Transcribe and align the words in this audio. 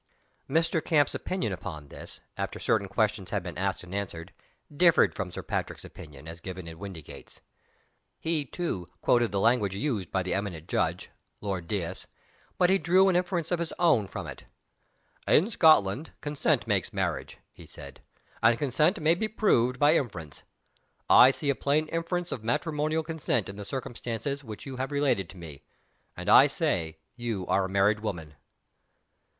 Mr. 0.49 0.83
Camp's 0.83 1.13
opinion 1.13 1.51
given 1.51 1.59
upon 1.61 1.89
this, 1.89 2.21
after 2.35 2.57
certain 2.57 2.87
questions 2.87 3.29
had 3.29 3.43
been 3.43 3.55
asked 3.55 3.83
and 3.83 3.93
answered, 3.93 4.33
differed 4.75 5.13
from 5.13 5.31
Sir 5.31 5.43
Patrick's 5.43 5.85
opinion, 5.85 6.27
as 6.27 6.39
given 6.39 6.67
at 6.67 6.79
Windygates. 6.79 7.39
He 8.19 8.43
too 8.43 8.87
quoted 9.03 9.31
the 9.31 9.39
language 9.39 9.75
used 9.75 10.09
by 10.11 10.23
the 10.23 10.33
eminent 10.33 10.67
judge 10.67 11.11
Lord 11.39 11.67
Deas 11.67 12.07
but 12.57 12.71
he 12.71 12.79
drew 12.79 13.09
an 13.09 13.15
inference 13.15 13.51
of 13.51 13.59
his 13.59 13.71
own 13.77 14.07
from 14.07 14.25
it. 14.25 14.45
"In 15.27 15.51
Scotland, 15.51 16.13
consent 16.19 16.65
makes 16.65 16.91
marriage," 16.91 17.37
he 17.53 17.67
said; 17.67 18.01
"and 18.41 18.57
consent 18.57 18.99
may 18.99 19.13
be 19.13 19.27
proved 19.27 19.77
by 19.77 19.93
inference. 19.95 20.41
I 21.11 21.29
see 21.29 21.51
a 21.51 21.53
plain 21.55 21.87
inference 21.89 22.31
of 22.31 22.43
matrimonial 22.43 23.03
consent 23.03 23.49
in 23.49 23.55
the 23.55 23.63
circumstances 23.65 24.43
which 24.43 24.65
you 24.65 24.77
have 24.77 24.91
related 24.91 25.29
to 25.29 25.37
me 25.37 25.61
and 26.17 26.27
I 26.27 26.47
say 26.47 26.97
you 27.15 27.45
are 27.45 27.65
a 27.65 27.69
married 27.69 27.99
woman." 27.99 28.33